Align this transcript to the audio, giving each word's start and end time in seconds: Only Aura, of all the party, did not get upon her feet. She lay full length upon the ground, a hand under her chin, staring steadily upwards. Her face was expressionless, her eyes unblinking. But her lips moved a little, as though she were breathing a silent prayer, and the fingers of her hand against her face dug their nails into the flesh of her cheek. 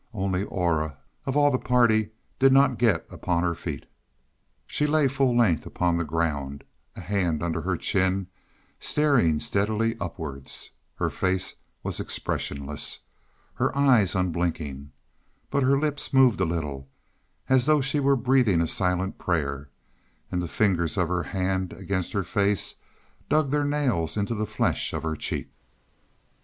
Only 0.15 0.45
Aura, 0.45 0.97
of 1.27 1.37
all 1.37 1.51
the 1.51 1.59
party, 1.59 2.09
did 2.39 2.51
not 2.51 2.79
get 2.79 3.05
upon 3.11 3.43
her 3.43 3.53
feet. 3.53 3.85
She 4.65 4.87
lay 4.87 5.07
full 5.07 5.37
length 5.37 5.67
upon 5.67 5.95
the 5.95 6.03
ground, 6.03 6.63
a 6.95 7.01
hand 7.01 7.43
under 7.43 7.61
her 7.61 7.77
chin, 7.77 8.25
staring 8.79 9.39
steadily 9.39 9.95
upwards. 9.99 10.71
Her 10.95 11.11
face 11.11 11.53
was 11.83 11.99
expressionless, 11.99 13.01
her 13.53 13.77
eyes 13.77 14.15
unblinking. 14.15 14.91
But 15.51 15.61
her 15.61 15.77
lips 15.77 16.11
moved 16.11 16.41
a 16.41 16.45
little, 16.45 16.89
as 17.47 17.67
though 17.67 17.79
she 17.79 17.99
were 17.99 18.15
breathing 18.15 18.59
a 18.59 18.65
silent 18.65 19.19
prayer, 19.19 19.69
and 20.31 20.41
the 20.41 20.47
fingers 20.47 20.97
of 20.97 21.09
her 21.09 21.21
hand 21.29 21.73
against 21.73 22.11
her 22.13 22.23
face 22.23 22.73
dug 23.29 23.51
their 23.51 23.65
nails 23.65 24.17
into 24.17 24.33
the 24.33 24.47
flesh 24.47 24.93
of 24.93 25.03
her 25.03 25.15
cheek. 25.15 25.51